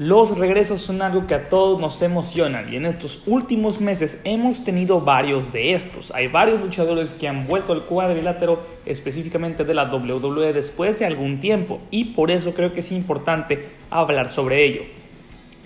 [0.00, 4.64] Los regresos son algo que a todos nos emocionan y en estos últimos meses hemos
[4.64, 6.10] tenido varios de estos.
[6.12, 11.38] Hay varios luchadores que han vuelto al cuadrilátero específicamente de la WWE después de algún
[11.38, 14.84] tiempo y por eso creo que es importante hablar sobre ello.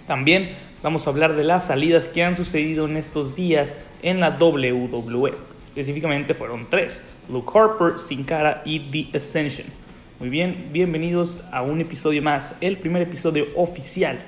[0.09, 0.51] También
[0.83, 5.33] vamos a hablar de las salidas que han sucedido en estos días en la WWE.
[5.63, 9.84] Específicamente fueron tres, Luke Harper, Sin Cara y The Ascension.
[10.25, 14.19] Muy bien, bienvenidos a un episodio más, el primer episodio oficial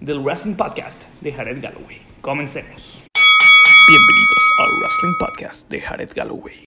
[0.00, 2.02] del Wrestling Podcast de Jared Galloway.
[2.22, 3.00] Comencemos.
[3.88, 6.64] Bienvenidos al Wrestling Podcast de Jared Galloway.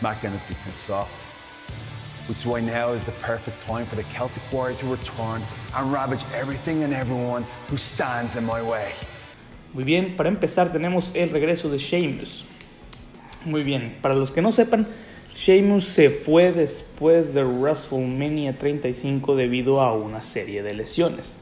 [0.00, 1.14] SmackDown has become soft,
[2.28, 5.42] which is why now is the perfect time for the Celtic Warrior to return
[5.76, 8.90] and ravage everything and everyone who stands in my way.
[9.72, 12.46] Muy bien, para empezar tenemos el regreso de Sheamus
[13.46, 14.86] muy bien, para los que no sepan,
[15.34, 21.38] Sheamus se fue después de WrestleMania 35 debido a una serie de lesiones.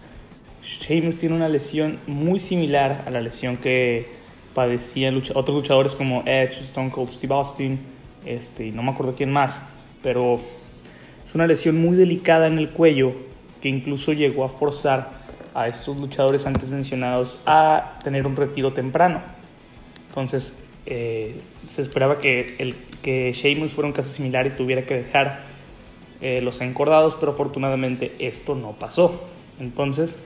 [0.63, 4.07] Sheamus tiene una lesión muy similar a la lesión que
[4.55, 7.79] padecían otros luchadores como Edge, Stone Cold Steve Austin,
[8.25, 9.61] este, y no me acuerdo quién más,
[10.03, 10.41] pero
[11.25, 13.13] es una lesión muy delicada en el cuello
[13.61, 19.23] que incluso llegó a forzar a estos luchadores antes mencionados a tener un retiro temprano.
[20.09, 24.95] Entonces, eh, se esperaba que, el, que Sheamus fuera un caso similar y tuviera que
[24.95, 25.43] dejar
[26.21, 29.25] eh, los encordados, pero afortunadamente esto no pasó.
[29.61, 30.19] Entonces,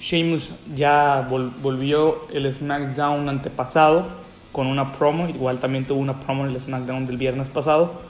[0.00, 4.06] Sheamus ya volvió el SmackDown antepasado
[4.52, 8.02] con una promo, igual también tuvo una promo en el SmackDown del viernes pasado.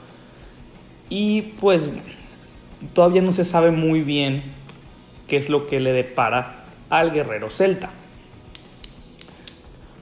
[1.09, 1.89] Y pues
[2.93, 4.43] todavía no se sabe muy bien
[5.27, 7.89] qué es lo que le depara al guerrero celta.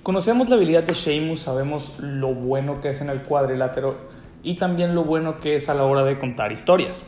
[0.04, 3.96] Conocemos la habilidad de Sheamus, sabemos lo bueno que es en el cuadrilátero
[4.44, 7.06] y también lo bueno que es a la hora de contar historias.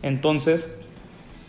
[0.00, 0.78] Entonces,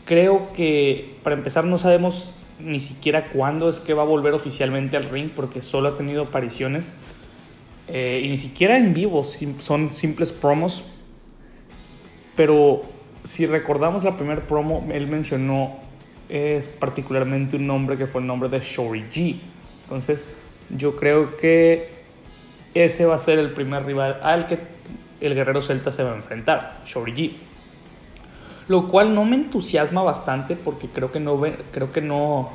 [0.05, 4.97] creo que para empezar no sabemos ni siquiera cuándo es que va a volver oficialmente
[4.97, 6.93] al ring porque solo ha tenido apariciones
[7.87, 9.23] eh, y ni siquiera en vivo,
[9.59, 10.83] son simples promos.
[12.35, 12.81] Pero
[13.23, 15.75] si recordamos la primera promo, él mencionó
[16.27, 19.52] es particularmente un nombre que fue el nombre de Shori G
[19.93, 20.27] entonces,
[20.75, 21.89] yo creo que
[22.73, 24.57] ese va a ser el primer rival al que
[25.21, 27.33] el guerrero celta se va a enfrentar, Shori G.
[28.67, 31.39] Lo cual no me entusiasma bastante porque creo que no,
[31.71, 32.49] creo que no,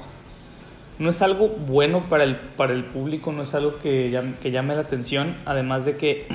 [0.98, 4.50] no es algo bueno para el, para el público, no es algo que llame, que
[4.50, 6.26] llame la atención, además de que,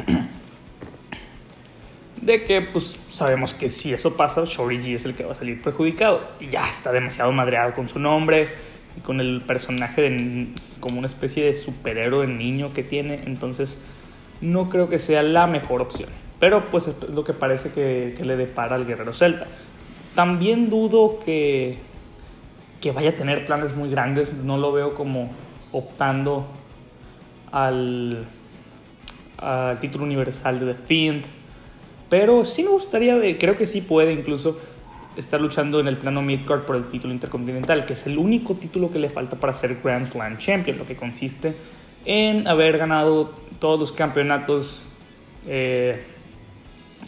[2.22, 5.36] de que pues sabemos que si eso pasa, Shori G es el que va a
[5.36, 10.48] salir perjudicado y ya está demasiado madreado con su nombre y con el personaje de,
[10.80, 13.82] como una especie de superhéroe niño que tiene, entonces
[14.42, 16.10] no creo que sea la mejor opción.
[16.40, 19.48] Pero pues es lo que parece que, le depara al guerrero celta.
[20.16, 21.78] También dudo que,
[22.82, 25.32] que vaya a tener planes muy grandes, no lo veo como
[25.72, 26.46] optando
[27.52, 28.26] al,
[29.38, 31.24] al título universal de The Fiend,
[32.10, 34.60] pero sí me gustaría, creo que sí puede incluso
[35.16, 38.92] está luchando en el plano midcard por el título intercontinental, que es el único título
[38.92, 41.54] que le falta para ser Grand Slam Champion, lo que consiste
[42.06, 44.82] en haber ganado todos los campeonatos
[45.48, 46.04] eh,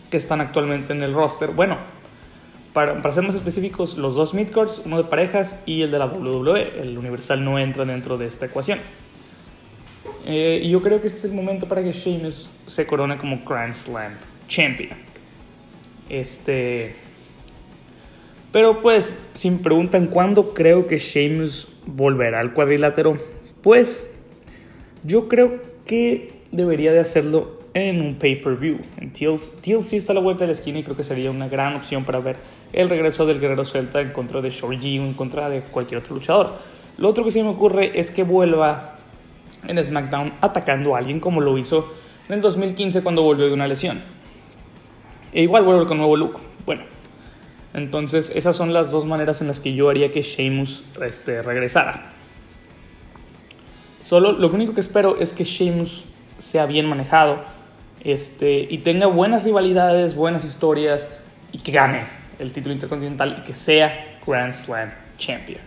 [0.09, 1.51] que están actualmente en el roster.
[1.51, 1.77] Bueno,
[2.73, 6.05] para, para, ser más específicos, los dos midcards, uno de parejas y el de la
[6.05, 8.79] WWE, el Universal no entra dentro de esta ecuación.
[10.25, 13.43] Eh, y yo creo que este es el momento para que Sheamus se corone como
[13.45, 14.13] Grand Slam
[14.47, 14.97] Champion.
[16.09, 16.95] Este
[18.55, 23.19] pero pues, si me preguntan cuándo creo que Sheamus volverá al cuadrilátero,
[23.61, 24.09] pues
[25.03, 28.77] yo creo que debería de hacerlo en un pay-per-view.
[28.95, 31.75] En TLC está a la vuelta de la esquina y creo que sería una gran
[31.75, 32.37] opción para ver
[32.71, 36.15] el regreso del guerrero celta en contra de Shorty o en contra de cualquier otro
[36.15, 36.53] luchador.
[36.97, 38.99] Lo otro que se me ocurre es que vuelva
[39.67, 41.93] en SmackDown atacando a alguien como lo hizo
[42.29, 44.01] en el 2015 cuando volvió de una lesión.
[45.33, 46.39] E igual vuelve con nuevo look.
[46.65, 46.94] Bueno,
[47.75, 52.13] entonces, esas son las dos maneras en las que yo haría que Sheamus este, regresara.
[53.99, 56.05] Solo lo único que espero es que Sheamus
[56.39, 57.43] sea bien manejado
[58.01, 61.09] este, y tenga buenas rivalidades, buenas historias
[61.51, 62.05] y que gane
[62.39, 65.59] el título intercontinental y que sea Grand Slam Champion.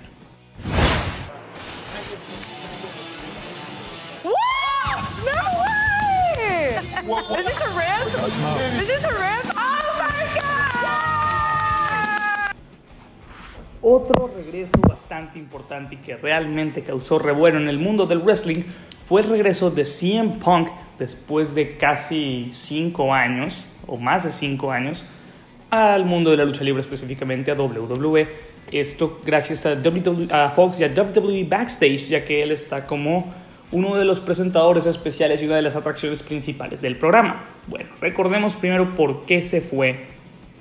[13.90, 18.62] Otro regreso bastante importante y que realmente causó revuelo en el mundo del wrestling
[19.06, 20.69] fue el regreso de CM Punk
[20.99, 25.06] después de casi 5 años, o más de 5 años,
[25.70, 28.29] al mundo de la lucha libre, específicamente a WWE.
[28.70, 33.32] Esto gracias a, WWE, a Fox y a WWE Backstage, ya que él está como
[33.73, 37.43] uno de los presentadores especiales y una de las atracciones principales del programa.
[37.67, 40.08] Bueno, recordemos primero por qué se fue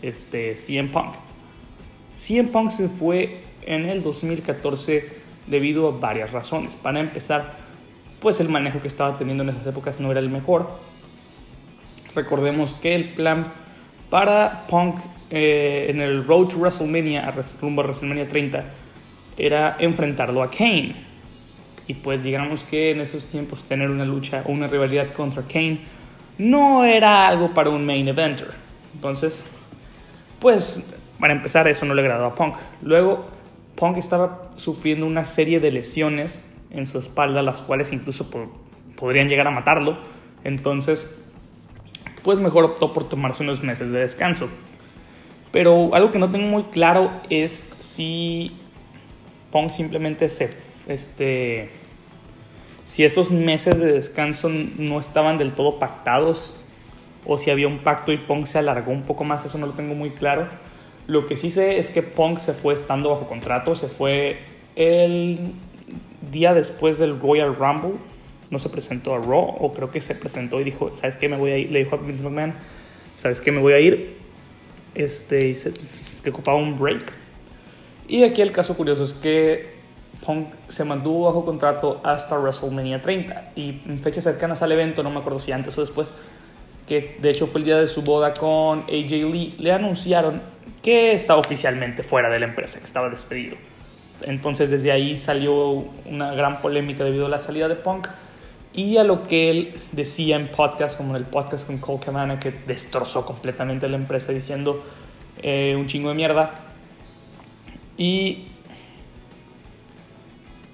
[0.01, 1.26] este CM Punk.
[2.17, 5.09] CM Punk se fue en el 2014
[5.45, 6.75] debido a varias razones.
[6.75, 7.53] Para empezar,
[8.21, 10.79] pues el manejo que estaba teniendo en esas épocas no era el mejor.
[12.15, 13.53] Recordemos que el plan
[14.09, 14.95] para Punk
[15.29, 17.31] eh, en el Road to WrestleMania,
[17.61, 18.63] rumbo a WrestleMania 30,
[19.37, 20.95] era enfrentarlo a Kane.
[21.85, 25.79] Y pues digamos que en esos tiempos tener una lucha o una rivalidad contra Kane
[26.37, 28.49] no era algo para un main eventer.
[28.93, 29.43] Entonces,
[30.39, 32.55] pues para empezar eso no le agradó a Punk.
[32.81, 33.25] Luego,
[33.75, 38.29] Punk estaba sufriendo una serie de lesiones en su espalda, las cuales incluso
[38.95, 39.97] podrían llegar a matarlo.
[40.43, 41.15] Entonces,
[42.23, 44.49] pues mejor optó por tomarse unos meses de descanso.
[45.51, 48.57] Pero algo que no tengo muy claro es si
[49.51, 50.53] Pong simplemente se,
[50.87, 51.69] este,
[52.83, 56.55] si esos meses de descanso no estaban del todo pactados
[57.25, 59.73] o si había un pacto y Pong se alargó un poco más, eso no lo
[59.73, 60.47] tengo muy claro.
[61.07, 64.39] Lo que sí sé es que Punk se fue estando bajo contrato, se fue
[64.75, 65.53] el
[66.31, 67.93] día después del Royal Rumble,
[68.49, 71.29] no se presentó a Raw, o creo que se presentó y dijo, ¿sabes qué?
[71.29, 72.53] Me voy a ir, le dijo a Vince McMahon,
[73.15, 73.53] ¿sabes qué?
[73.53, 74.17] Me voy a ir,
[74.95, 75.71] este, se,
[76.29, 77.05] ocupaba un break.
[78.09, 79.77] Y aquí el caso curioso es que
[80.25, 85.09] Punk se mantuvo bajo contrato hasta WrestleMania 30 y en fechas cercanas al evento, no
[85.09, 86.11] me acuerdo si antes o después,
[86.85, 91.13] que de hecho fue el día de su boda con AJ Lee, le anunciaron que
[91.13, 93.57] estaba oficialmente fuera de la empresa, que estaba despedido.
[94.21, 98.07] Entonces desde ahí salió una gran polémica debido a la salida de Punk
[98.73, 102.39] y a lo que él decía en podcast, como en el podcast con Cole Cabana,
[102.39, 104.83] que destrozó completamente la empresa diciendo
[105.41, 106.51] eh, un chingo de mierda.
[107.97, 108.49] Y,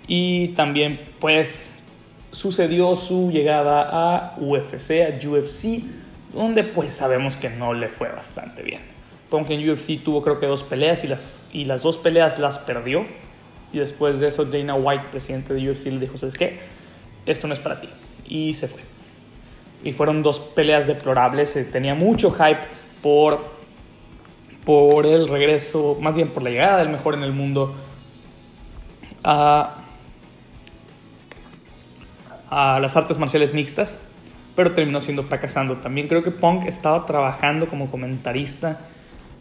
[0.08, 1.66] y también pues
[2.32, 5.84] sucedió su llegada a UFC, a UFC,
[6.34, 8.93] donde pues sabemos que no le fue bastante bien.
[9.34, 12.60] Punk en UFC tuvo creo que dos peleas y las, y las dos peleas las
[12.60, 13.04] perdió.
[13.72, 16.60] Y después de eso Dana White, presidente de UFC, le dijo, ¿sabes qué?
[17.26, 17.90] Esto no es para ti.
[18.28, 18.82] Y se fue.
[19.84, 21.58] Y fueron dos peleas deplorables.
[21.72, 22.60] Tenía mucho hype
[23.02, 23.44] por,
[24.66, 27.74] por el regreso, más bien por la llegada del mejor en el mundo
[29.24, 29.78] a,
[32.52, 34.00] a las artes marciales mixtas.
[34.56, 35.78] Pero terminó siendo fracasando.
[35.78, 38.90] También creo que Punk estaba trabajando como comentarista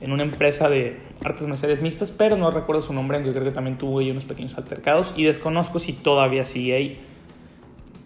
[0.02, 3.52] en una empresa de artes marciales mixtas, pero no recuerdo su nombre, yo creo que
[3.52, 7.00] también tuvo ahí unos pequeños altercados y desconozco si todavía sigue ahí.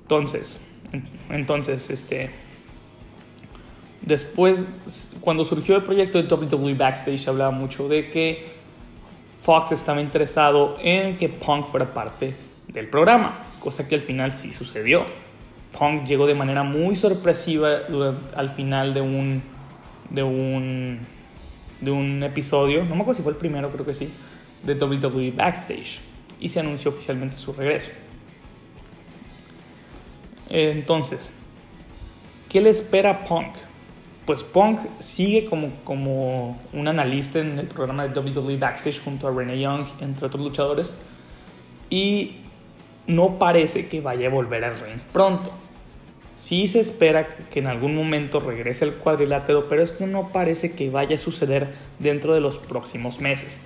[0.03, 0.61] Entonces,
[1.31, 2.31] entonces, este,
[4.03, 4.69] después,
[5.23, 8.57] cuando surgió el proyecto de WWE Backstage, hablaba mucho de que
[9.41, 12.35] Fox estaba interesado en que Punk fuera parte
[12.69, 15.07] del programa, cosa que al final sí sucedió.
[15.79, 17.71] Punk llegó de manera muy sorpresiva
[18.35, 19.43] al final de un,
[20.11, 21.16] de un
[21.81, 24.09] de un episodio, no me acuerdo si fue el primero, creo que sí,
[24.63, 26.01] de WWE Backstage
[26.41, 27.91] y se anunció oficialmente su regreso.
[30.49, 31.31] Entonces,
[32.49, 33.55] ¿qué le espera Punk?
[34.25, 39.31] Pues Punk sigue como, como un analista en el programa de WWE Backstage junto a
[39.31, 40.97] Renee Young, entre otros luchadores,
[41.91, 42.39] y
[43.07, 45.53] no parece que vaya a volver al ring pronto.
[46.37, 50.91] Sí se espera que en algún momento regrese el cuadrilátero, pero esto no parece que
[50.91, 53.59] vaya a suceder dentro de los próximos meses.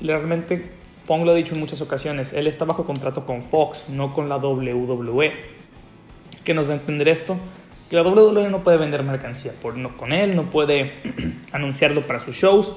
[0.00, 0.68] Realmente,
[1.06, 4.28] Pong lo ha dicho en muchas ocasiones, él está bajo contrato con Fox, no con
[4.28, 5.32] la WWE.
[6.44, 7.36] ¿Qué nos da entender esto?
[7.88, 10.94] Que la WWE no puede vender mercancía por, no, con él, no puede
[11.52, 12.74] anunciarlo para sus shows.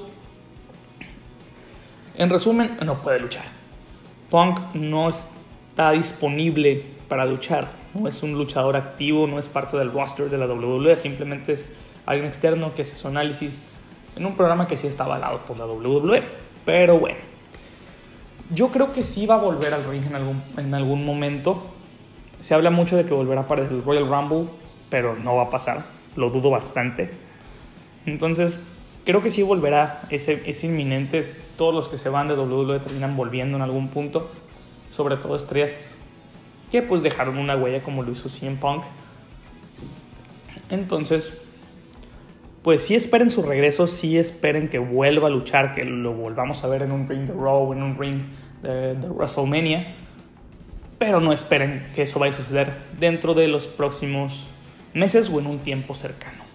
[2.16, 3.44] En resumen, no puede luchar.
[4.30, 9.92] Punk no está disponible para luchar no es un luchador activo, no es parte del
[9.92, 11.70] roster de la WWE, simplemente es
[12.04, 13.58] alguien externo que hace su análisis
[14.16, 16.22] en un programa que sí está avalado por la WWE.
[16.64, 17.18] Pero bueno,
[18.54, 21.62] yo creo que sí va a volver al ring en algún, en algún momento.
[22.40, 24.48] Se habla mucho de que volverá para el Royal Rumble,
[24.90, 25.84] pero no va a pasar,
[26.16, 27.10] lo dudo bastante.
[28.04, 28.60] Entonces,
[29.04, 31.34] creo que sí volverá, es, es inminente.
[31.56, 34.30] Todos los que se van de WWE terminan volviendo en algún punto,
[34.92, 35.95] sobre todo estrellas
[36.82, 38.84] pues dejaron una huella como lo hizo CM Punk.
[40.70, 41.42] Entonces,
[42.62, 46.68] pues sí esperen su regreso, sí esperen que vuelva a luchar, que lo volvamos a
[46.68, 48.22] ver en un ring de Raw, en un ring
[48.62, 49.94] de, de WrestleMania,
[50.98, 54.48] pero no esperen que eso vaya a suceder dentro de los próximos
[54.94, 56.46] meses o en un tiempo cercano.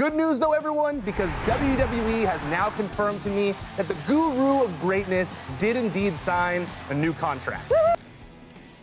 [0.00, 4.80] good news, though, everyone, because WWE has now confirmed to me that the guru of
[4.80, 7.70] greatness did indeed sign a new contract.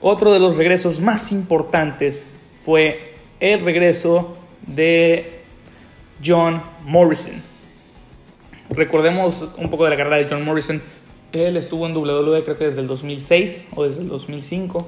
[0.02, 2.28] Otro de los regresos más importantes
[2.64, 5.42] fue el regreso de
[6.24, 7.42] John Morrison.
[8.70, 10.82] Recordemos un poco de la carrera de John Morrison.
[11.32, 14.88] Él estuvo en WWE creo que desde el 2006 o desde el 2005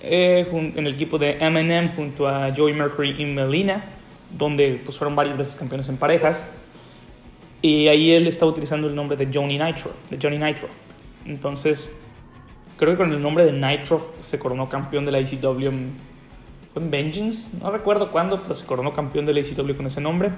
[0.00, 3.84] eh, en el equipo de M&M junto a Joey Mercury y Melina,
[4.30, 6.48] donde pues, fueron varias veces campeones en parejas.
[7.60, 10.68] Y ahí él está utilizando el nombre de Johnny Nitro, de Johnny Nitro.
[11.26, 11.90] Entonces,
[12.78, 15.70] creo que con el nombre de Nitro se coronó campeón de la ECW
[16.72, 20.00] fue en Vengeance, no recuerdo cuándo, pero se coronó campeón de la ECW con ese
[20.00, 20.30] nombre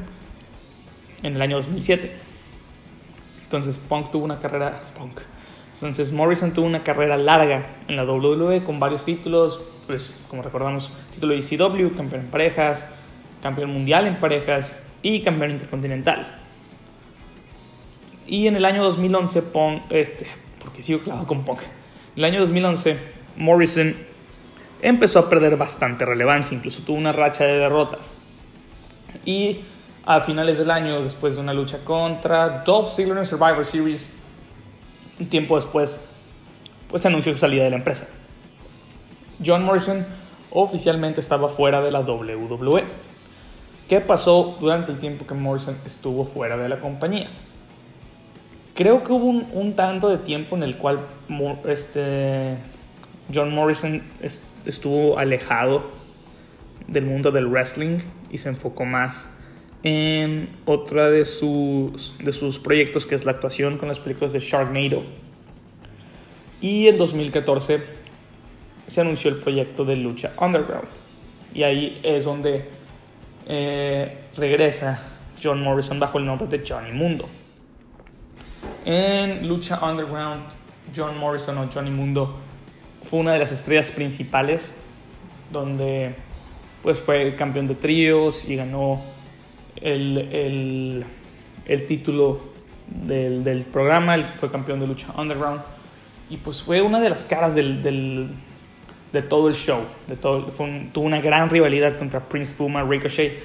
[1.23, 2.17] en el año 2007.
[3.45, 5.21] Entonces Punk tuvo una carrera Punk.
[5.75, 10.93] Entonces Morrison tuvo una carrera larga en la WWE con varios títulos, pues como recordamos,
[11.13, 12.87] título de ECW, campeón en parejas,
[13.43, 16.39] campeón mundial en parejas y campeón intercontinental.
[18.27, 20.27] Y en el año 2011 Punk, este,
[20.63, 21.61] porque sigo clavado con Punk.
[22.17, 22.99] El año 2011
[23.37, 23.95] Morrison
[24.83, 28.15] empezó a perder bastante relevancia, incluso tuvo una racha de derrotas.
[29.25, 29.61] Y
[30.05, 34.13] a finales del año, después de una lucha contra Dolph Ziggler en Survivor Series,
[35.21, 36.01] un tiempo después,
[36.89, 38.09] pues anunció su salida de la empresa.
[39.45, 40.05] John Morrison
[40.51, 42.85] oficialmente estaba fuera de la WWE.
[43.89, 47.31] ¿Qué pasó durante el tiempo que Morrison estuvo fuera de la compañía?
[48.81, 51.01] Creo que hubo un, tanto de tiempo en el cual
[51.69, 52.57] este,
[53.31, 54.03] John Morrison
[54.65, 55.91] estuvo alejado
[56.87, 57.99] del mundo del wrestling
[58.31, 59.37] y se enfocó más
[59.83, 62.15] en otra de sus,
[62.65, 65.03] proyectos, que es la actuación con las películas de Sharknado.
[66.63, 67.83] Y en 2014
[68.87, 70.89] se anunció el proyecto de Lucha Underground.
[71.53, 72.65] Y ahí es donde
[73.47, 77.29] eh, regresa John Morrison bajo el nombre de Johnny Mundo.
[78.85, 80.43] En Lucha Underground,
[80.95, 82.37] John Morrison o Johnny Mundo
[83.03, 84.75] fue una de las estrellas principales,
[85.53, 86.15] donde
[86.83, 89.01] pues fue campeón de tríos y ganó
[89.77, 91.05] el,
[91.67, 92.41] el, título
[92.87, 95.61] del, del, programa, fue campeón de lucha underground.
[96.31, 98.31] Y pues fue una de las caras del, del,
[99.13, 100.47] de todo el show, de todo,
[100.93, 103.43] tuvo una gran rivalidad contra Prince Puma, Ricochet.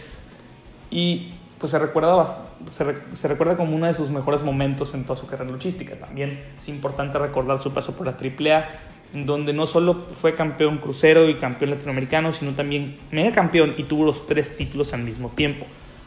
[0.92, 1.34] Y
[1.72, 2.76] pues
[3.16, 5.96] se recuerda, como uno de sus mejores momentos en toda su carrera luchística.
[5.96, 8.66] También es importante recordar su paso por la AAA,
[9.14, 13.84] en donde no solo fue campeón crucero y campeón latinoamericano, sino también mega campeón y
[13.84, 15.66] tuvo los tres títulos al mismo tiempo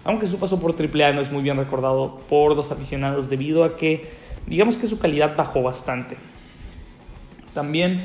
[0.08, 3.76] aunque su paso por AAA no es muy bien recordado por los aficionados debido a
[3.76, 4.10] que
[4.46, 6.16] digamos que su calidad bajó bastante.
[7.52, 8.00] También,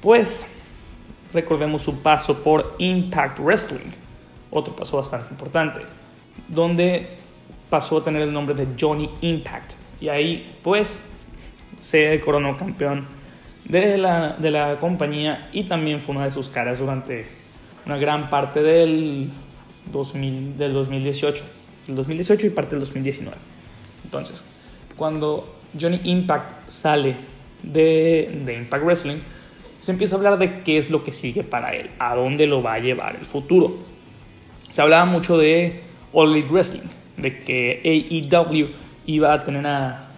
[0.00, 0.46] pues,
[1.34, 3.90] recordemos su paso por Impact Wrestling,
[4.50, 5.80] otro paso bastante importante,
[6.48, 7.08] donde
[7.70, 9.72] pasó a tener el nombre de Johnny Impact.
[10.00, 11.00] Y ahí, pues,
[11.80, 13.06] se coronó campeón
[13.64, 17.26] de la, de la compañía y también fue una de sus caras durante
[17.84, 19.30] una gran parte del
[19.92, 21.44] 2000, del 2018,
[21.88, 23.36] el 2018 y parte del 2019.
[24.04, 24.44] Entonces,
[24.96, 27.16] cuando Johnny Impact sale
[27.62, 29.18] de, de Impact Wrestling,
[29.80, 32.62] se empieza a hablar de qué es lo que sigue para él, a dónde lo
[32.62, 33.76] va a llevar el futuro.
[34.70, 35.85] Se hablaba mucho de
[36.16, 38.68] All Elite Wrestling, de que AEW
[39.06, 40.08] iba a tener a,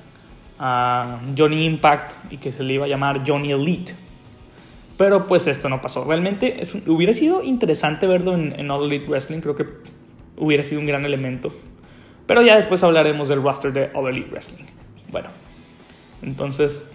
[0.59, 3.95] a Johnny Impact y que se le iba a llamar Johnny Elite
[4.99, 6.05] pero pues esto no pasó.
[6.05, 9.39] Realmente hubiera sido interesante verlo en, All Elite Wrestling.
[9.41, 9.65] Creo que
[10.37, 11.55] hubiera sido un gran elemento.
[12.27, 14.67] Pero ya después hablaremos del roster de All Elite Wrestling.
[15.11, 15.29] Bueno,
[16.21, 16.91] entonces...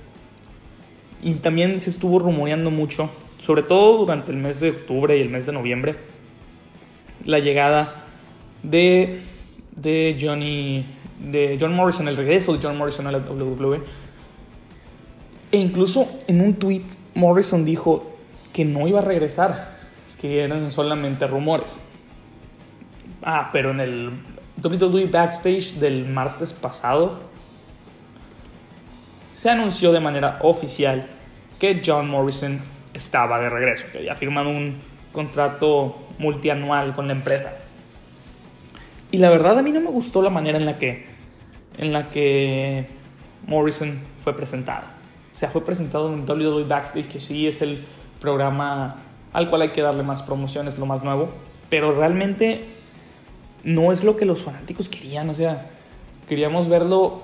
[1.22, 5.29] Y también se estuvo rumoreando mucho, sobre todo durante el mes de octubre y el
[5.29, 5.95] mes de noviembre,
[7.24, 8.02] la llegada
[8.63, 9.22] de,
[9.75, 10.86] de Johnny,
[11.20, 13.82] de John Morrison, el regreso de John Morrison a la WWE.
[15.51, 18.12] E incluso en un tweet Morrison dijo
[18.51, 19.77] que no iba a regresar,
[20.20, 21.75] que eran solamente rumores.
[23.22, 24.12] Ah, pero en el
[24.63, 27.20] WWE Backstage del martes pasado
[29.34, 31.08] se anunció de manera oficial
[31.60, 32.62] que John Morrison
[32.93, 37.62] estaba de regreso, que había firmado un contrato multianual con la empresa.
[39.13, 41.05] Y la verdad a mí no me gustó la manera en la que,
[41.77, 42.88] en la que
[43.46, 44.88] Morrison fue presentado.
[45.32, 47.86] O sea, fue presentado en WWE Backstage, que sí es el
[48.20, 51.29] programa al cual hay que darle más promociones, lo más nuevo.
[51.70, 52.65] Pero realmente
[53.63, 55.29] no es lo que los fanáticos querían.
[55.29, 55.70] O sea,
[56.27, 57.22] queríamos verlo.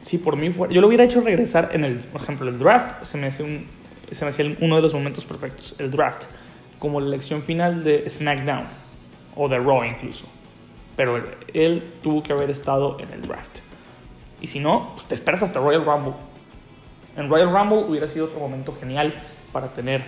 [0.00, 0.72] Si por mí fuera.
[0.72, 1.96] Yo lo hubiera hecho regresar en el.
[1.98, 3.04] Por ejemplo, el draft.
[3.04, 3.66] Se me hace, un,
[4.10, 5.74] se me hace uno de los momentos perfectos.
[5.76, 6.24] El draft.
[6.78, 8.64] Como la elección final de SmackDown.
[9.36, 10.24] O de Raw incluso.
[11.00, 11.18] Pero
[11.54, 13.60] él tuvo que haber estado en el draft.
[14.42, 16.12] Y si no, pues te esperas hasta Royal Rumble.
[17.16, 19.14] En Royal Rumble hubiera sido otro momento genial
[19.50, 20.02] para tener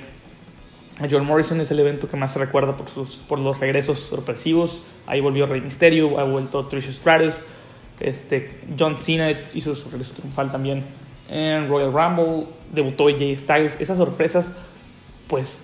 [1.00, 1.62] a John Morrison.
[1.62, 4.82] Es el evento que más se recuerda por, sus, por los regresos sorpresivos.
[5.06, 7.36] Ahí volvió Rey Mysterio, ha vuelto Trish Stratus.
[7.98, 10.84] Este, John Cena hizo su regreso triunfal también
[11.30, 12.48] en Royal Rumble.
[12.70, 13.80] Debutó Jay Styles.
[13.80, 14.52] Esas sorpresas,
[15.26, 15.58] pues,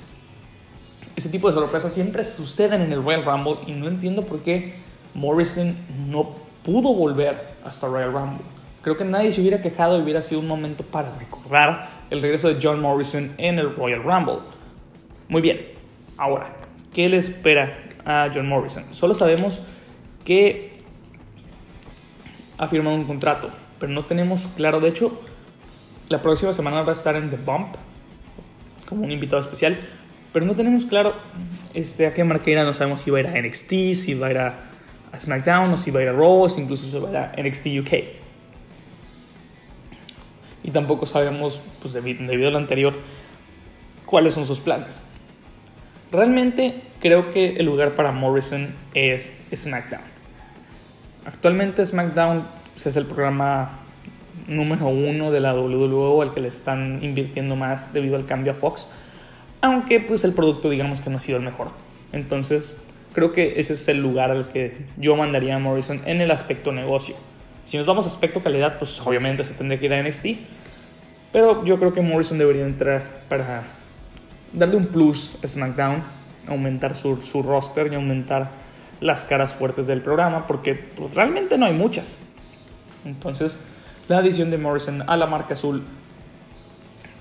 [1.17, 4.88] ese tipo de sorpresas siempre suceden en el Royal Rumble y no entiendo por qué
[5.15, 5.77] Morrison
[6.09, 8.45] no pudo volver hasta Royal Rumble.
[8.83, 12.49] Creo que nadie se hubiera quejado y hubiera sido un momento para recordar el regreso
[12.49, 14.39] de John Morrison en el Royal Rumble.
[15.29, 15.61] Muy bien,
[16.17, 16.55] ahora,
[16.95, 18.85] ¿qué le espera a John Morrison?
[18.93, 19.61] Solo sabemos
[20.25, 20.73] que
[22.57, 25.21] ha firmado un contrato, pero no tenemos claro, de hecho,
[26.09, 27.77] la próxima semana va a estar en The Bump
[28.89, 29.79] como un invitado especial,
[30.33, 31.15] pero no tenemos claro
[31.75, 34.29] este, a qué marca irá, no sabemos si va a ir a NXT, si va
[34.29, 34.68] a ir a,
[35.19, 37.33] SmackDown, o si va a ir a Raw, si incluso se va a ir a
[37.43, 37.93] NXT UK.
[40.65, 42.95] Y tampoco sabemos, pues debido, a lo anterior,
[44.07, 45.01] cuáles son sus planes.
[46.11, 50.03] Realmente creo que el lugar para Morrison es SmackDown.
[51.27, 53.81] Actualmente SmackDown pues, es el programa
[54.47, 58.55] número uno de la WWE al que le están invirtiendo más debido al cambio a
[58.55, 58.89] Fox
[59.61, 61.71] aunque pues el producto digamos que no ha sido el mejor.
[62.13, 62.77] Entonces
[63.19, 66.71] creo que ese es el lugar al que yo mandaría a Morrison en el aspecto
[66.71, 67.17] negocio.
[67.65, 70.27] Si nos vamos a aspecto calidad, pues obviamente se tendría que ir a NXT,
[71.33, 73.65] pero yo creo que Morrison debería entrar para
[74.53, 76.03] darle un plus a SmackDown,
[76.47, 78.51] aumentar su, su roster y aumentar
[79.01, 82.19] las caras fuertes del programa, porque pues, realmente no hay muchas.
[83.05, 83.59] Entonces,
[84.07, 85.83] la adición de Morrison a la marca azul,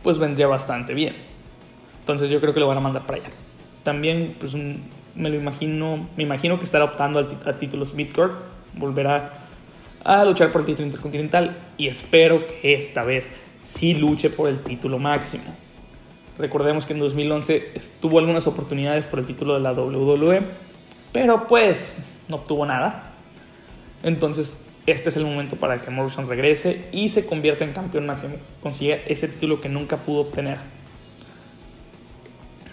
[0.03, 1.15] pues vendría bastante bien.
[2.01, 3.29] Entonces yo creo que lo van a mandar para allá.
[3.83, 4.53] También pues,
[5.17, 8.33] me lo imagino, me imagino que estará optando a, títulos midcourt,
[8.75, 9.33] volverá
[10.03, 13.31] a luchar por el título intercontinental y espero que esta vez
[13.63, 15.43] sí luche por el título máximo.
[16.37, 20.43] Recordemos que en 2011 tuvo algunas oportunidades por el título de la WWE,
[21.11, 23.11] pero pues no obtuvo nada.
[24.03, 28.35] Entonces este es el momento para que Morrison regrese y se convierta en campeón máximo,
[28.61, 30.59] consiga ese título que nunca pudo obtener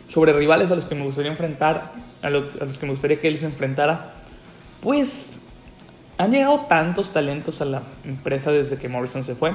[0.06, 1.90] sobre rivales a los que me gustaría enfrentar,
[2.24, 4.14] a, los que me gustaría que él se enfrentara,
[4.80, 5.38] pues
[6.16, 9.52] han llegado tantos talentos a la empresa desde que Morrison se fue.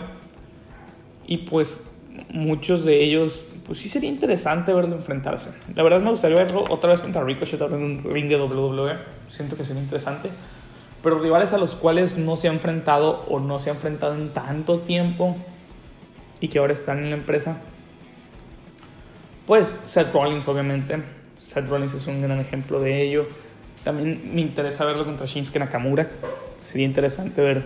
[1.25, 1.89] Y pues
[2.29, 5.51] muchos de ellos, pues sí sería interesante verlo enfrentarse.
[5.75, 8.93] La verdad me gustaría verlo otra vez contra Ricochet en un ring de WWE.
[9.29, 10.29] Siento que sería interesante.
[11.01, 14.29] Pero rivales a los cuales no se ha enfrentado o no se ha enfrentado en
[14.29, 15.38] tanto tiempo
[16.41, 17.62] y que ahora están en la empresa,
[19.45, 21.18] pues Seth Rollins, obviamente.
[21.49, 23.27] Seth Rollins es un gran ejemplo de ello.
[23.83, 26.07] También me interesa verlo contra Shinsuke Nakamura.
[26.62, 27.63] Sería interesante ver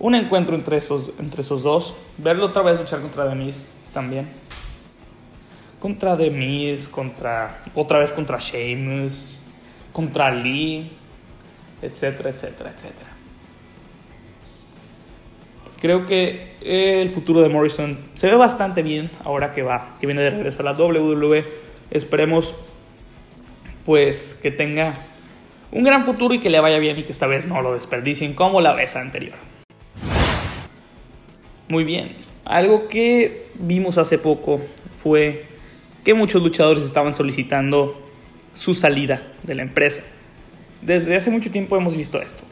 [0.00, 1.94] un encuentro entre esos, entre esos dos.
[2.18, 4.26] Verlo otra vez luchar contra The Miz también.
[5.78, 9.38] Contra The Miz, contra, otra vez contra Sheamus,
[9.92, 10.90] contra Lee,
[11.82, 13.10] etcétera, etcétera, etcétera
[15.80, 20.22] creo que el futuro de Morrison se ve bastante bien ahora que va, que viene
[20.22, 21.44] de regreso a la WWE.
[21.90, 22.54] Esperemos
[23.84, 24.94] pues que tenga
[25.72, 28.34] un gran futuro y que le vaya bien y que esta vez no lo desperdicien
[28.34, 29.34] como la vez anterior.
[31.68, 34.60] Muy bien, algo que vimos hace poco
[35.02, 35.46] fue
[36.04, 38.00] que muchos luchadores estaban solicitando
[38.54, 40.02] su salida de la empresa.
[40.82, 42.44] Desde hace mucho tiempo hemos visto esto.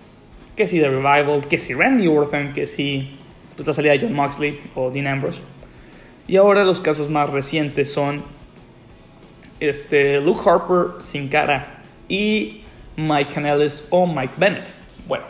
[0.57, 3.17] Que si The Revival, que si Randy Orton, que si
[3.55, 5.43] pues, la salida de John Moxley o Dean Ambrose.
[6.27, 8.23] Y ahora los casos más recientes son
[9.63, 12.63] este, Luke Harper sin cara y
[12.97, 14.73] Mike Canellis o Mike Bennett.
[15.07, 15.25] Bueno,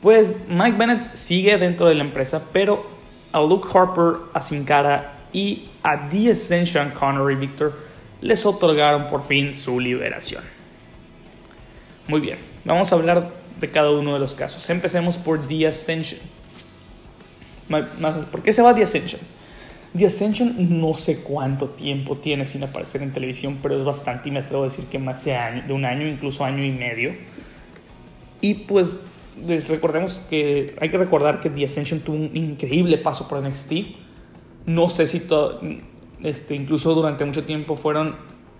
[0.00, 2.86] pues Mike Bennett sigue dentro de la empresa, pero
[3.32, 7.74] a Luke Harper, a Sin Cara y a The Ascension, Connor y Victor
[8.22, 10.42] les otorgaron por fin su liberación.
[12.08, 13.30] Muy bien, vamos a hablar
[13.60, 14.68] de cada uno de los casos.
[14.70, 16.20] Empecemos por The Ascension.
[18.30, 19.20] ¿Por qué se va The Ascension?
[19.96, 24.32] The Ascension no sé cuánto tiempo tiene sin aparecer en televisión, pero es bastante y
[24.32, 27.12] me atrevo a decir que más de, un año, incluso año y medio.
[28.40, 29.00] Y pues
[29.44, 33.72] les recordemos que hay que recordar que The Ascension tuvo un increíble paso por NXT.
[34.66, 35.60] No sé si todo,
[36.22, 38.14] este, incluso durante mucho tiempo fueron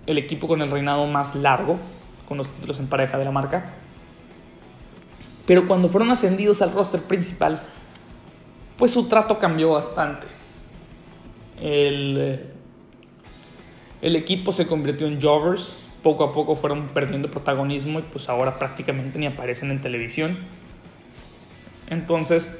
[0.07, 1.77] el equipo con el reinado más largo,
[2.27, 3.73] con los títulos en pareja de la marca.
[5.45, 7.61] Pero cuando fueron ascendidos al roster principal,
[8.77, 10.40] pues su trato cambió bastante.
[11.61, 12.39] El,
[14.01, 19.19] equipo se convirtió en Jovers, poco a poco fueron perdiendo protagonismo y pues ahora prácticamente
[19.19, 20.37] ni aparecen en televisión.
[21.87, 22.57] Entonces,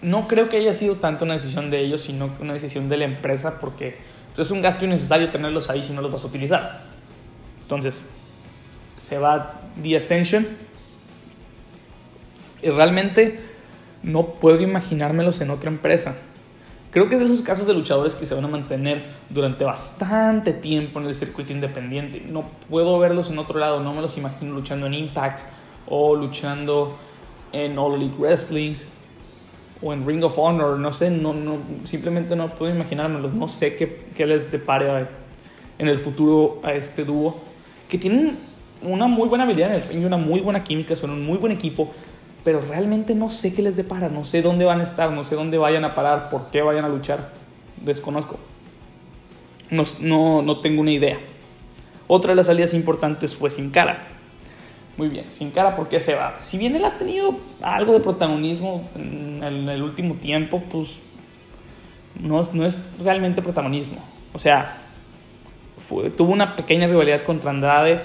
[0.00, 3.04] no creo que haya sido tanto una decisión de ellos, sino una decisión de la
[3.04, 3.96] empresa porque
[4.34, 6.84] pues, es un gasto innecesario tenerlos ahí si no los vas a utilizar.
[7.60, 8.04] Entonces,
[8.96, 10.46] se va The Ascension
[12.62, 13.40] y realmente
[14.02, 16.16] no puedo imaginármelos en otra empresa.
[16.90, 20.52] Creo que es de esos casos de luchadores que se van a mantener durante bastante
[20.52, 22.20] tiempo en el circuito independiente.
[22.28, 25.40] No puedo verlos en otro lado, no me los imagino luchando en Impact
[25.86, 26.96] o luchando
[27.52, 28.74] en All Elite Wrestling
[29.82, 33.76] o en Ring of Honor, no sé, no, no, simplemente no puedo imaginármelos, no sé
[33.76, 35.06] qué, qué les depare
[35.78, 37.40] en el futuro a este dúo,
[37.88, 38.36] que tienen
[38.82, 41.38] una muy buena habilidad en el ring y una muy buena química, son un muy
[41.38, 41.92] buen equipo,
[42.44, 45.34] pero realmente no sé qué les depara, no sé dónde van a estar, no sé
[45.34, 47.30] dónde vayan a parar, por qué vayan a luchar,
[47.84, 48.38] desconozco.
[49.70, 51.18] No, no, tengo una idea.
[52.08, 54.04] Otra de las salidas importantes fue Sin Cara.
[54.96, 56.38] Muy bien, Sin Cara, ¿por qué se va?
[56.42, 60.98] Si bien él ha tenido algo de protagonismo en el, último tiempo, pues
[62.20, 63.98] no, es realmente protagonismo.
[64.32, 64.78] O sea,
[66.16, 68.00] tuvo una pequeña rivalidad contra Andrade,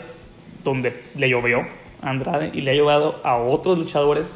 [0.63, 1.65] donde le llovió,
[2.05, 4.35] Andrade y le ha llevado a otros luchadores.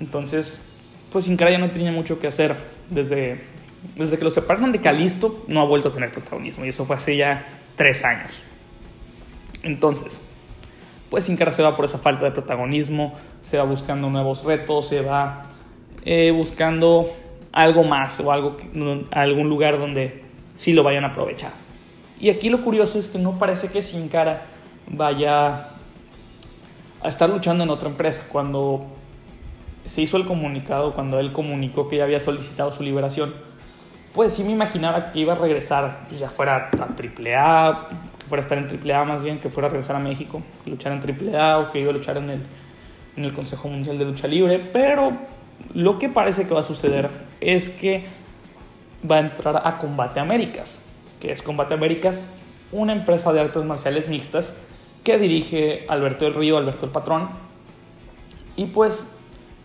[0.00, 0.68] Entonces,
[1.10, 2.56] pues Sin Cara ya no tenía mucho que hacer.
[2.90, 3.40] Desde,
[3.96, 6.64] desde que lo separaron de Calisto, no ha vuelto a tener protagonismo.
[6.64, 8.42] Y eso fue hace ya tres años.
[9.62, 10.20] Entonces,
[11.10, 14.88] pues Sin Cara se va por esa falta de protagonismo, se va buscando nuevos retos,
[14.88, 15.46] se va
[16.04, 17.12] eh, buscando
[17.52, 18.56] algo más o algo,
[19.12, 20.24] algún lugar donde
[20.54, 21.52] sí lo vayan a aprovechar.
[22.20, 24.46] Y aquí lo curioso es que no parece que Sin Cara
[24.88, 25.70] vaya
[27.02, 28.26] a estar luchando en otra empresa.
[28.30, 28.86] Cuando
[29.84, 33.34] se hizo el comunicado, cuando él comunicó que ya había solicitado su liberación,
[34.12, 38.46] pues sí me imaginaba que iba a regresar, ya fuera a AAA, que fuera a
[38.46, 41.58] estar en AAA más bien, que fuera a regresar a México, que luchara en AAA
[41.58, 42.42] o que iba a luchar en el,
[43.16, 45.12] en el Consejo Mundial de Lucha Libre, pero
[45.74, 48.06] lo que parece que va a suceder es que
[49.08, 50.82] va a entrar a Combate Américas,
[51.20, 52.28] que es Combate Américas,
[52.72, 54.56] una empresa de artes marciales mixtas
[55.06, 57.28] que dirige Alberto del Río, Alberto el Patrón.
[58.56, 59.08] Y pues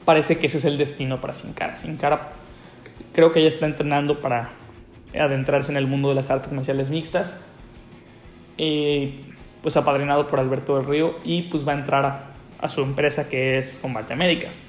[0.05, 1.77] parece que ese es el destino para Sin Cara.
[1.77, 2.33] Sin Cara
[3.11, 4.51] creo que ella está entrenando para
[5.19, 7.35] adentrarse en el mundo de las artes marciales mixtas.
[8.55, 13.27] Pues apadrinado por Alberto del Río y pues va a entrar a, a su empresa
[13.27, 14.59] que es Combate Américas.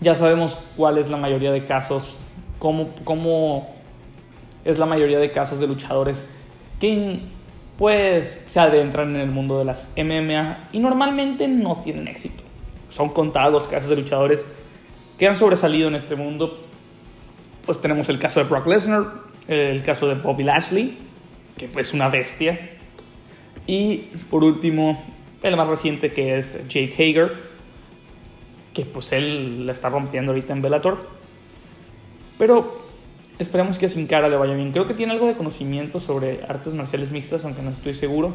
[0.00, 2.16] Ya sabemos cuál es la mayoría de casos,
[2.60, 3.74] cómo, cómo
[4.64, 6.30] es la mayoría de casos de luchadores
[6.78, 7.18] que
[7.78, 12.42] pues se adentran en el mundo de las MMA y normalmente no tienen éxito.
[12.90, 14.44] Son contados los casos de luchadores
[15.18, 16.60] que han sobresalido en este mundo.
[17.64, 19.06] Pues tenemos el caso de Brock Lesnar,
[19.48, 20.98] el caso de Bobby Lashley,
[21.56, 22.70] que pues es una bestia.
[23.66, 23.98] Y
[24.30, 25.02] por último,
[25.42, 27.32] el más reciente que es Jake Hager,
[28.74, 31.08] que pues él la está rompiendo ahorita en Bellator.
[32.38, 32.81] Pero
[33.42, 34.72] esperemos que Sin Cara le vaya bien.
[34.72, 38.34] Creo que tiene algo de conocimiento sobre artes marciales mixtas, aunque no estoy seguro.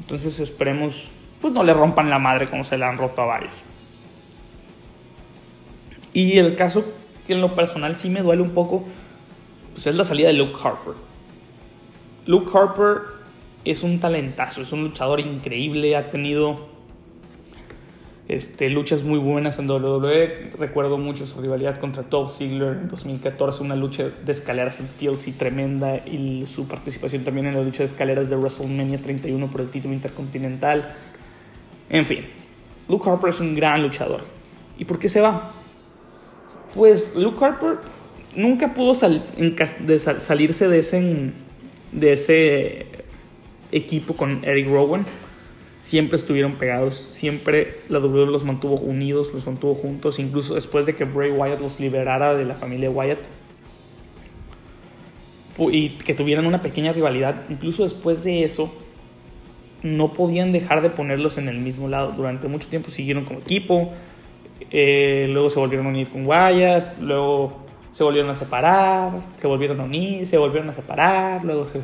[0.00, 1.08] Entonces esperemos,
[1.40, 3.54] pues no le rompan la madre como se le han roto a varios.
[6.12, 6.84] Y el caso
[7.26, 8.84] que en lo personal sí me duele un poco,
[9.72, 10.94] pues es la salida de Luke Harper.
[12.24, 13.02] Luke Harper
[13.64, 16.75] es un talentazo, es un luchador increíble, ha tenido
[18.28, 20.52] este, luchas muy buenas en WWE.
[20.58, 25.36] Recuerdo mucho su rivalidad contra Top Ziggler en 2014, una lucha de escaleras en TLC
[25.36, 29.70] tremenda y su participación también en la lucha de escaleras de WrestleMania 31 por el
[29.70, 30.94] título intercontinental.
[31.88, 32.24] En fin,
[32.88, 34.22] Luke Harper es un gran luchador.
[34.76, 35.52] ¿Y por qué se va?
[36.74, 37.78] Pues Luke Harper
[38.34, 41.32] nunca pudo de sal salirse ese,
[41.92, 42.86] de ese
[43.70, 45.06] equipo con Eric Rowan
[45.86, 50.96] siempre estuvieron pegados, siempre la WWE los mantuvo unidos, los mantuvo juntos, incluso después de
[50.96, 53.20] que Bray Wyatt los liberara de la familia Wyatt
[55.70, 58.74] y que tuvieran una pequeña rivalidad, incluso después de eso
[59.84, 62.10] no podían dejar de ponerlos en el mismo lado.
[62.16, 63.92] Durante mucho tiempo siguieron como equipo,
[64.72, 67.58] eh, luego se volvieron a unir con Wyatt, luego
[67.92, 71.80] se volvieron a separar, se volvieron a unir, se volvieron a separar, luego se,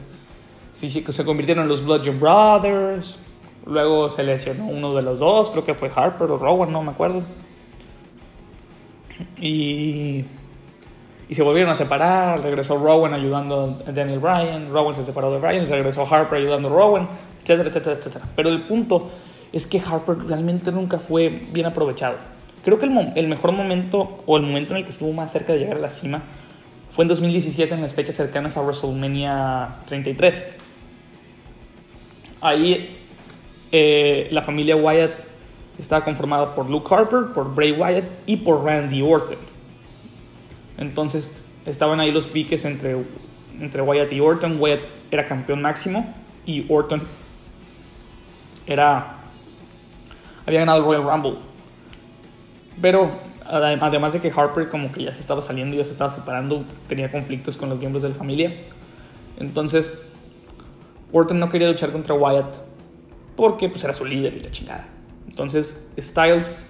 [0.73, 3.17] sí, se convirtieron en los Bludgeon Brothers.
[3.67, 6.91] Luego se lesionó uno de los dos, creo que fue Harper o Rowan, no me
[6.91, 7.23] acuerdo.
[9.41, 10.25] Y,
[11.29, 12.43] y se volvieron a separar.
[12.43, 14.71] Regresó Rowan ayudando a Daniel Bryan.
[14.71, 15.69] Rowan se separó de Bryan.
[15.69, 17.09] Regresó Harper ayudando a Rowan,
[17.43, 18.25] etcétera, etcétera, etcétera.
[18.35, 19.11] Pero el punto
[19.53, 22.17] es que Harper realmente nunca fue bien aprovechado.
[22.65, 25.53] Creo que el, el mejor momento o el momento en el que estuvo más cerca
[25.53, 26.23] de llegar a la cima
[26.93, 30.45] fue en 2017 en las fechas cercanas a WrestleMania 33
[32.43, 33.02] ahí
[33.73, 35.13] eh, la familia Wyatt
[35.79, 39.39] estaba conformada por Luke Harper, por Bray Wyatt y por Randy Orton.
[40.79, 41.35] Entonces
[41.67, 42.97] estaban ahí los piques entre,
[43.59, 44.61] entre Wyatt y Orton.
[44.61, 44.81] Wyatt
[45.11, 47.03] era campeón máximo y Orton
[48.67, 49.19] era
[50.47, 51.39] había ganado el Royal Rumble.
[52.81, 53.11] Pero
[53.47, 57.11] además de que Harper como que ya se estaba saliendo, ya se estaba separando, tenía
[57.11, 58.53] conflictos con los miembros de la familia.
[59.39, 60.03] Entonces,
[61.13, 62.72] Orton no quería luchar contra Wyatt
[63.37, 64.87] porque pues era su líder y la chingada.
[65.29, 66.65] Entonces, Styles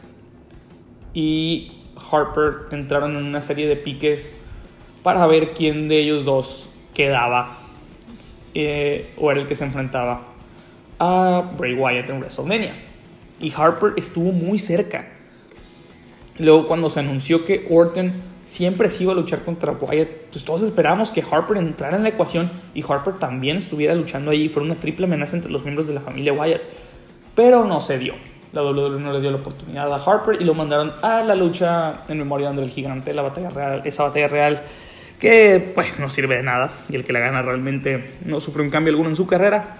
[1.14, 1.72] y
[2.11, 4.33] Harper entraron en una serie de piques
[5.03, 7.59] para ver quién de ellos dos quedaba
[8.55, 10.22] eh, o era el que se enfrentaba
[10.98, 12.75] a Bray Wyatt en WrestleMania.
[13.40, 15.09] Y Harper estuvo muy cerca.
[16.38, 18.12] Luego cuando se anunció que Orton
[18.46, 22.11] siempre se iba a luchar contra Wyatt, pues todos esperábamos que Harper entrara en la
[22.11, 24.48] ecuación y Harper también estuviera luchando ahí.
[24.48, 26.62] Fue una triple amenaza entre los miembros de la familia Wyatt.
[27.35, 28.14] Pero no se dio.
[28.52, 32.02] La WWE no le dio la oportunidad a Harper y lo mandaron a la lucha
[32.09, 34.62] en memoria de André el Gigante, la batalla real, esa batalla real
[35.18, 38.68] que pues no sirve de nada y el que la gana realmente no sufre un
[38.68, 39.76] cambio alguno en su carrera.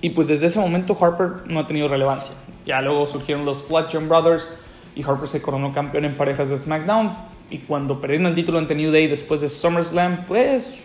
[0.00, 2.32] Y pues desde ese momento Harper no ha tenido relevancia.
[2.64, 4.48] Ya luego surgieron los Bludgeon Brothers
[4.94, 7.16] y Harper se coronó campeón en parejas de SmackDown.
[7.50, 10.82] Y cuando perdieron el título ante New Day después de SummerSlam, pues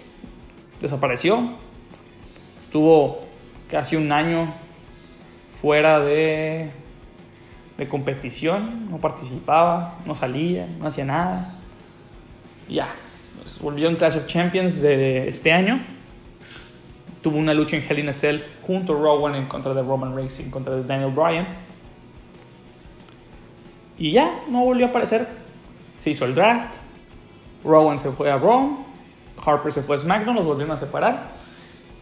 [0.81, 1.53] desapareció.
[2.61, 3.25] Estuvo
[3.69, 4.53] casi un año
[5.61, 6.71] fuera de,
[7.77, 11.53] de competición, no participaba, no salía, no hacía nada.
[12.69, 12.89] ya,
[13.37, 15.79] pues volvió en Clash of Champions de este año
[17.23, 20.13] tuvo una lucha en Hell in a Cell junto a Rowan en contra de Roman
[20.13, 21.47] Reigns en contra de Daniel Bryan.
[23.97, 25.27] Y ya, no volvió a aparecer.
[25.99, 26.75] Se hizo el draft.
[27.63, 28.86] Rowan se fue a Raw.
[29.45, 31.32] Harper se fue a SmackDown, los volvieron a separar.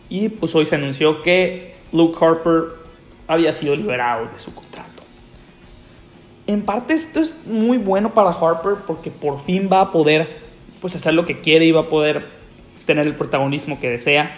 [0.09, 2.81] Y pues hoy se anunció que Luke Harper
[3.27, 5.03] había sido liberado de su contrato.
[6.47, 10.41] En parte esto es muy bueno para Harper porque por fin va a poder
[10.81, 12.27] pues hacer lo que quiere y va a poder
[12.85, 14.35] tener el protagonismo que desea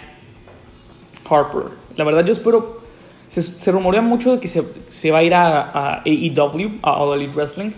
[1.28, 1.72] Harper.
[1.96, 2.82] La verdad yo espero,
[3.42, 7.70] se, rumorea mucho de que se, va a ir a, AEW, a All Elite Wrestling,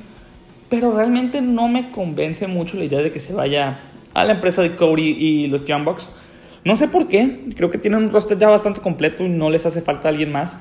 [0.69, 3.79] pero realmente no me convence mucho la idea de que se vaya
[4.13, 6.11] a la empresa de Cody y los Young Bucks.
[6.65, 9.65] No sé por qué, creo que tienen un roster ya bastante completo y no les
[9.67, 10.59] hace falta alguien más.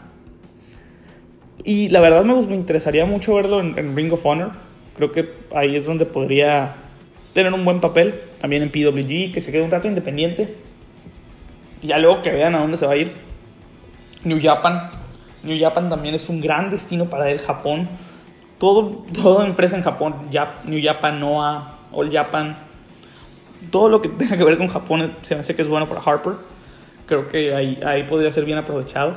[1.63, 4.51] Y la verdad me, interesaría mucho verlo en, en, Ring of Honor.
[4.95, 6.75] Creo que ahí es donde podría
[7.33, 8.13] tener un buen papel.
[8.39, 10.53] También en PWG, que se quede un rato independiente.
[11.81, 13.24] Y ya luego que vean a dónde se va a ir.
[14.25, 14.89] New Japan.
[15.43, 17.87] New Japan también es un gran destino para el Japón.
[18.57, 20.15] Todo, toda empresa en Japón,
[20.65, 22.57] New Japan, Noah, All Japan,
[23.71, 26.01] todo lo que tenga que ver con Japón se me hace que es bueno para
[26.01, 26.33] Harper.
[27.05, 29.15] Creo que ahí, ahí podría ser bien aprovechado.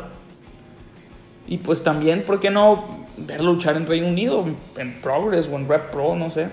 [1.46, 4.44] Y pues también, ¿por qué no ver luchar en Reino Unido,
[4.76, 6.48] en Progress o en Rep Pro, no sé?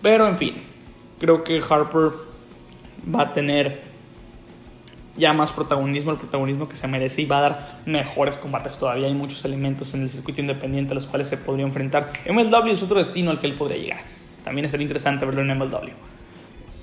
[0.00, 0.54] Pero en fin,
[1.18, 2.12] creo que Harper
[3.14, 3.87] va a tener
[5.18, 9.06] ya más protagonismo, el protagonismo que se merece y va a dar mejores combates todavía.
[9.06, 12.12] Hay muchos elementos en el circuito independiente a los cuales se podría enfrentar.
[12.30, 14.00] MLW es otro destino al que él podría llegar.
[14.44, 15.90] También sería interesante verlo en MLW.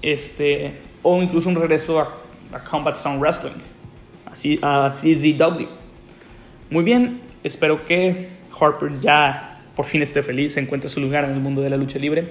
[0.02, 2.22] Este, o incluso un regreso a,
[2.70, 3.60] Combat Zone Wrestling,
[4.62, 5.66] a CZW.
[6.70, 11.40] Muy bien, espero que Harper ya por fin esté feliz, encuentre su lugar en el
[11.40, 12.30] mundo de la lucha libre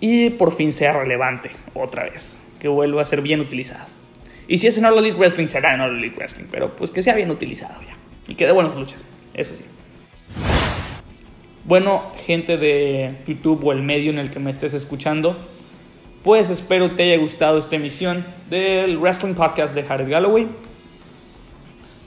[0.00, 3.97] y por fin sea relevante otra vez que vuelva a ser bien utilizado.
[4.48, 7.02] Y si es en All Elite Wrestling, será en All Elite Wrestling, pero pues que
[7.02, 7.96] sea bien utilizado ya.
[8.26, 9.64] Y que dé buenas luchas, eso sí.
[11.64, 15.36] Bueno, gente de YouTube o el medio en el que me estés escuchando,
[16.24, 20.46] pues espero te haya gustado esta emisión del Wrestling Podcast de Jared Galloway.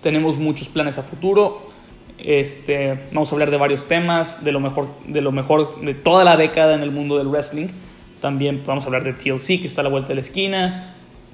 [0.01, 1.69] Tenemos muchos planes a futuro.
[2.17, 6.23] Este, vamos a hablar de varios temas, de lo mejor, de lo mejor de toda
[6.23, 7.67] la década en el mundo del wrestling.
[8.19, 10.90] También vamos a hablar de TLC, que está a la vuelta de la esquina,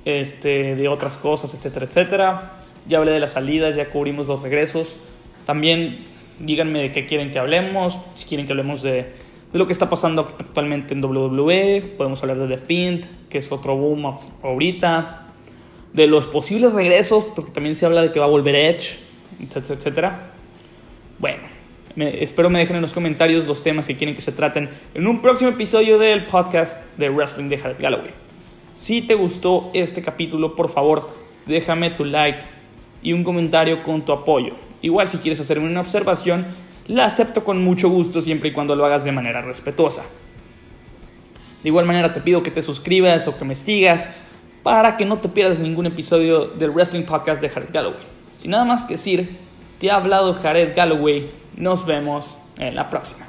[0.08, 2.52] este, de otras cosas, etcétera, etcétera.
[2.88, 4.98] Ya hablé de las salidas, ya cubrimos los regresos.
[5.46, 6.06] También
[6.40, 8.94] díganme de qué quieren que hablemos, si quieren que hablemos de,
[9.52, 11.96] de lo que está pasando actualmente en WWE.
[11.98, 15.26] Podemos hablar de The Fiend, que es otro boom ahorita.
[15.92, 19.00] De los posibles regresos, porque también se habla de que va a volver Edge,
[19.42, 20.32] etcétera, etcétera.
[21.20, 21.44] Bueno,
[21.98, 25.22] espero me dejen en los comentarios los temas que quieren que se traten en un
[25.22, 28.27] próximo episodio del podcast de Wrestling de Jared Galloway.
[28.78, 31.10] Si te gustó este capítulo, por favor,
[31.48, 32.44] déjame tu like
[33.02, 34.54] y un comentario con tu apoyo.
[34.84, 36.46] Igual si quieres hacerme una observación,
[36.86, 40.04] la acepto con mucho gusto siempre y cuando lo hagas de manera respetuosa.
[41.64, 44.12] De igual manera te pido que te suscribas o que me sigas
[44.62, 47.98] para que no te pierdas ningún episodio del Wrestling Podcast de Jared Galloway.
[48.32, 49.38] Sin nada más que decir,
[49.80, 51.32] te ha hablado Jared Galloway.
[51.56, 53.27] Nos vemos en la próxima.